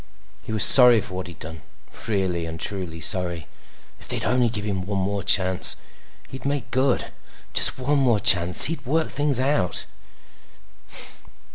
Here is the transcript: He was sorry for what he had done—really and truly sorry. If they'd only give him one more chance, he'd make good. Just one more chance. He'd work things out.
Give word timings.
He 0.43 0.51
was 0.51 0.63
sorry 0.63 0.99
for 0.99 1.13
what 1.13 1.27
he 1.27 1.33
had 1.33 1.41
done—really 1.41 2.47
and 2.47 2.59
truly 2.59 3.01
sorry. 3.01 3.45
If 3.99 4.07
they'd 4.07 4.23
only 4.25 4.49
give 4.49 4.65
him 4.65 4.83
one 4.87 4.97
more 4.97 5.21
chance, 5.23 5.75
he'd 6.29 6.43
make 6.43 6.71
good. 6.71 7.11
Just 7.53 7.77
one 7.77 7.99
more 7.99 8.19
chance. 8.19 8.65
He'd 8.65 8.83
work 8.83 9.11
things 9.11 9.39
out. 9.39 9.85